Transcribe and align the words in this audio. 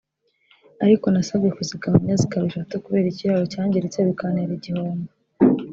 ariko 0.85 1.05
nasabwe 1.09 1.49
kuzigabanya 1.57 2.13
zikaba 2.21 2.45
eshatu 2.49 2.73
kubera 2.83 3.07
ikiraro 3.09 3.43
cyangiritse 3.53 3.99
bikantera 4.07 4.51
igihombo 4.57 5.11